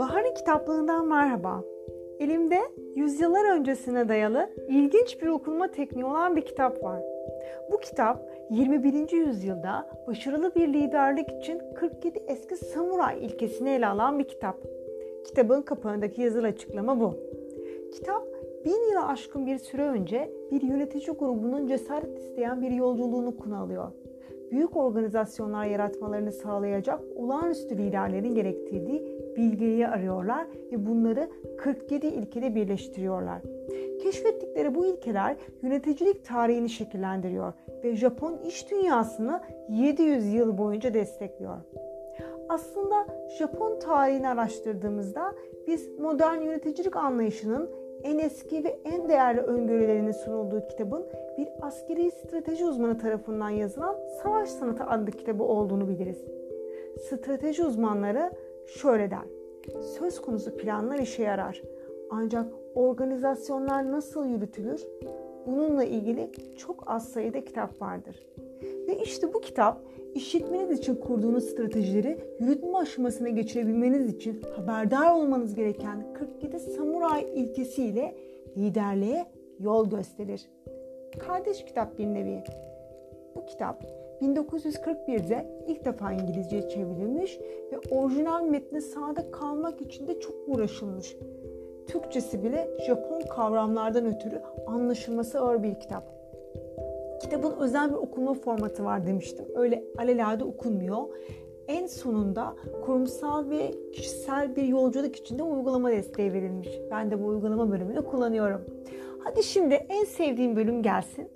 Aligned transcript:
Bahar'ın 0.00 0.34
kitaplığından 0.34 1.06
merhaba. 1.06 1.64
Elimde 2.20 2.58
yüzyıllar 2.96 3.56
öncesine 3.56 4.08
dayalı 4.08 4.50
ilginç 4.68 5.22
bir 5.22 5.26
okuma 5.26 5.70
tekniği 5.70 6.04
olan 6.04 6.36
bir 6.36 6.42
kitap 6.42 6.84
var. 6.84 7.02
Bu 7.72 7.78
kitap 7.78 8.30
21. 8.50 9.12
yüzyılda 9.12 9.88
başarılı 10.06 10.54
bir 10.54 10.68
liderlik 10.68 11.30
için 11.30 11.62
47 11.74 12.18
eski 12.26 12.56
samuray 12.56 13.26
ilkesini 13.26 13.70
ele 13.70 13.86
alan 13.86 14.18
bir 14.18 14.24
kitap. 14.24 14.56
Kitabın 15.26 15.62
kapağındaki 15.62 16.22
yazılı 16.22 16.46
açıklama 16.46 17.00
bu. 17.00 17.14
Kitap 17.92 18.22
bin 18.64 18.90
yıla 18.90 19.08
aşkın 19.08 19.46
bir 19.46 19.58
süre 19.58 19.82
önce 19.82 20.30
bir 20.50 20.62
yönetici 20.62 21.16
grubunun 21.16 21.66
cesaret 21.66 22.18
isteyen 22.18 22.62
bir 22.62 22.70
yolculuğunu 22.70 23.36
konu 23.36 23.60
alıyor 23.60 23.92
büyük 24.50 24.76
organizasyonlar 24.76 25.64
yaratmalarını 25.64 26.32
sağlayacak 26.32 27.00
olağanüstü 27.16 27.78
liderlerin 27.78 28.34
gerektirdiği 28.34 29.20
bilgiyi 29.36 29.88
arıyorlar 29.88 30.46
ve 30.72 30.86
bunları 30.86 31.28
47 31.58 32.06
ilkede 32.06 32.54
birleştiriyorlar. 32.54 33.42
Keşfettikleri 34.02 34.74
bu 34.74 34.86
ilkeler 34.86 35.36
yöneticilik 35.62 36.24
tarihini 36.24 36.68
şekillendiriyor 36.68 37.52
ve 37.84 37.96
Japon 37.96 38.38
iş 38.46 38.70
dünyasını 38.70 39.40
700 39.68 40.34
yıl 40.34 40.58
boyunca 40.58 40.94
destekliyor. 40.94 41.56
Aslında 42.48 43.06
Japon 43.38 43.78
tarihini 43.78 44.28
araştırdığımızda 44.28 45.32
biz 45.66 45.98
modern 45.98 46.40
yöneticilik 46.40 46.96
anlayışının 46.96 47.70
en 48.02 48.18
eski 48.18 48.64
ve 48.64 48.78
en 48.84 49.08
değerli 49.08 49.40
öngörülerinin 49.40 50.12
sunulduğu 50.12 50.66
kitabın 50.68 51.06
bir 51.38 51.48
askeri 51.62 52.10
strateji 52.10 52.64
uzmanı 52.64 52.98
tarafından 52.98 53.50
yazılan 53.50 53.96
Savaş 54.22 54.48
Sanatı 54.48 54.84
adlı 54.84 55.10
kitabı 55.10 55.42
olduğunu 55.42 55.88
biliriz. 55.88 56.24
Strateji 57.08 57.64
uzmanları 57.64 58.30
şöyle 58.66 59.10
der. 59.10 59.24
Söz 59.98 60.20
konusu 60.20 60.56
planlar 60.56 60.98
işe 60.98 61.22
yarar. 61.22 61.62
Ancak 62.10 62.46
organizasyonlar 62.74 63.92
nasıl 63.92 64.26
yürütülür? 64.26 64.86
Bununla 65.46 65.84
ilgili 65.84 66.30
çok 66.56 66.84
az 66.86 67.08
sayıda 67.08 67.44
kitap 67.44 67.82
vardır. 67.82 68.26
Ve 68.90 68.96
işte 69.02 69.34
bu 69.34 69.40
kitap 69.40 69.82
işletmeniz 70.14 70.78
için 70.78 70.94
kurduğunuz 70.94 71.44
stratejileri 71.44 72.18
yürütme 72.40 72.78
aşamasına 72.78 73.28
geçirebilmeniz 73.28 74.14
için 74.14 74.42
haberdar 74.56 75.14
olmanız 75.14 75.54
gereken 75.54 76.14
47 76.14 76.58
samuray 76.58 77.26
ilkesiyle 77.34 78.14
liderliğe 78.56 79.26
yol 79.58 79.90
gösterir. 79.90 80.46
Kardeş 81.18 81.64
kitap 81.64 81.98
bir 81.98 82.06
nevi. 82.06 82.44
Bu 83.36 83.46
kitap 83.46 83.84
1941'de 84.22 85.64
ilk 85.68 85.84
defa 85.84 86.12
İngilizceye 86.12 86.68
çevrilmiş 86.68 87.38
ve 87.72 87.94
orijinal 87.94 88.44
metne 88.44 88.80
sadık 88.80 89.34
kalmak 89.34 89.80
için 89.80 90.06
de 90.06 90.20
çok 90.20 90.34
uğraşılmış. 90.46 91.16
Türkçesi 91.86 92.42
bile 92.42 92.70
Japon 92.86 93.20
kavramlardan 93.20 94.06
ötürü 94.06 94.42
anlaşılması 94.66 95.40
ağır 95.40 95.62
bir 95.62 95.80
kitap. 95.80 96.19
Kitabın 97.20 97.52
özel 97.60 97.90
bir 97.90 97.96
okuma 97.96 98.34
formatı 98.34 98.84
var 98.84 99.06
demiştim. 99.06 99.44
Öyle 99.54 99.84
alelade 99.98 100.44
okunmuyor. 100.44 101.08
En 101.68 101.86
sonunda 101.86 102.56
kurumsal 102.84 103.50
ve 103.50 103.74
kişisel 103.92 104.56
bir 104.56 104.62
yolculuk 104.62 105.16
içinde 105.16 105.42
uygulama 105.42 105.90
desteği 105.90 106.32
verilmiş. 106.32 106.68
Ben 106.90 107.10
de 107.10 107.22
bu 107.22 107.26
uygulama 107.26 107.70
bölümünü 107.70 108.04
kullanıyorum. 108.04 108.60
Hadi 109.24 109.42
şimdi 109.42 109.74
en 109.74 110.04
sevdiğim 110.04 110.56
bölüm 110.56 110.82
gelsin. 110.82 111.28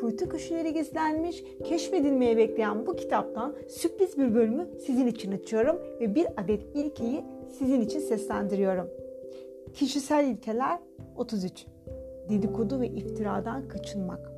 Kuytu 0.00 0.28
köşeleri 0.28 0.72
gizlenmiş, 0.72 1.44
keşfedilmeye 1.64 2.36
bekleyen 2.36 2.86
bu 2.86 2.96
kitaptan 2.96 3.54
sürpriz 3.68 4.18
bir 4.18 4.34
bölümü 4.34 4.68
sizin 4.86 5.06
için 5.06 5.32
açıyorum 5.32 5.78
ve 6.00 6.14
bir 6.14 6.26
adet 6.36 6.62
ilkeyi 6.74 7.24
sizin 7.58 7.80
için 7.80 8.00
seslendiriyorum. 8.00 8.88
Kişisel 9.74 10.24
ilkeler 10.24 10.78
33. 11.16 11.66
Dedikodu 12.28 12.80
ve 12.80 12.86
iftiradan 12.88 13.68
kaçınmak. 13.68 14.31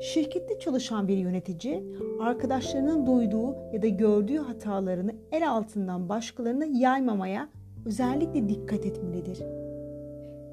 Şirkette 0.00 0.58
çalışan 0.58 1.08
bir 1.08 1.16
yönetici 1.16 1.84
arkadaşlarının 2.20 3.06
duyduğu 3.06 3.56
ya 3.72 3.82
da 3.82 3.88
gördüğü 3.88 4.38
hatalarını 4.38 5.14
el 5.32 5.50
altından 5.50 6.08
başkalarına 6.08 6.64
yaymamaya 6.64 7.48
özellikle 7.86 8.48
dikkat 8.48 8.86
etmelidir. 8.86 9.38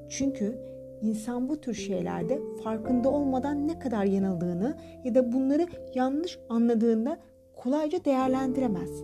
Çünkü 0.08 0.58
insan 1.02 1.48
bu 1.48 1.60
tür 1.60 1.74
şeylerde 1.74 2.40
farkında 2.64 3.10
olmadan 3.10 3.68
ne 3.68 3.78
kadar 3.78 4.04
yanıldığını 4.04 4.76
ya 5.04 5.14
da 5.14 5.32
bunları 5.32 5.66
yanlış 5.94 6.38
anladığında 6.48 7.18
kolayca 7.56 8.04
değerlendiremez. 8.04 9.02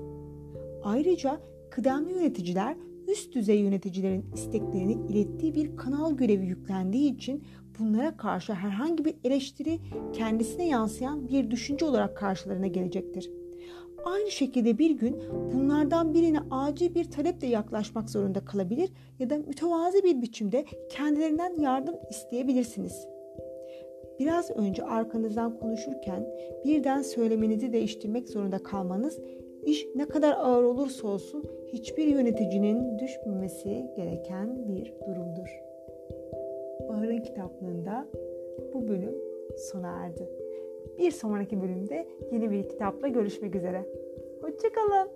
Ayrıca 0.84 1.38
kıdemli 1.70 2.12
yöneticiler 2.12 2.76
üst 3.08 3.34
düzey 3.34 3.60
yöneticilerin 3.60 4.24
isteklerini 4.34 4.92
ilettiği 4.92 5.54
bir 5.54 5.76
kanal 5.76 6.16
görevi 6.16 6.46
yüklendiği 6.46 7.14
için 7.14 7.42
bunlara 7.78 8.16
karşı 8.16 8.52
herhangi 8.52 9.04
bir 9.04 9.14
eleştiri 9.24 9.78
kendisine 10.12 10.68
yansıyan 10.68 11.28
bir 11.28 11.50
düşünce 11.50 11.84
olarak 11.84 12.16
karşılarına 12.16 12.66
gelecektir. 12.66 13.30
Aynı 14.04 14.30
şekilde 14.30 14.78
bir 14.78 14.90
gün 14.90 15.22
bunlardan 15.52 16.14
birine 16.14 16.38
acil 16.50 16.94
bir 16.94 17.10
taleple 17.10 17.46
yaklaşmak 17.46 18.10
zorunda 18.10 18.44
kalabilir 18.44 18.90
ya 19.18 19.30
da 19.30 19.38
mütevazi 19.38 20.02
bir 20.04 20.22
biçimde 20.22 20.64
kendilerinden 20.90 21.60
yardım 21.60 21.94
isteyebilirsiniz. 22.10 23.06
Biraz 24.18 24.50
önce 24.50 24.84
arkanızdan 24.84 25.58
konuşurken 25.58 26.26
birden 26.64 27.02
söylemenizi 27.02 27.72
değiştirmek 27.72 28.28
zorunda 28.28 28.62
kalmanız 28.62 29.18
iş 29.66 29.86
ne 29.94 30.08
kadar 30.08 30.32
ağır 30.32 30.62
olursa 30.62 31.08
olsun 31.08 31.44
hiçbir 31.72 32.06
yöneticinin 32.06 32.98
düşmemesi 32.98 33.90
gereken 33.96 34.68
bir 34.68 34.94
durumdur. 35.06 35.62
Bahar'ın 36.88 37.18
kitaplığında 37.18 38.06
bu 38.74 38.88
bölüm 38.88 39.14
sona 39.56 39.88
erdi. 39.88 40.28
Bir 40.98 41.10
sonraki 41.10 41.60
bölümde 41.60 42.06
yeni 42.32 42.50
bir 42.50 42.68
kitapla 42.68 43.08
görüşmek 43.08 43.54
üzere. 43.54 43.84
Hoşçakalın. 44.42 45.08